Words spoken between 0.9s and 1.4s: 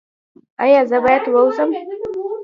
باید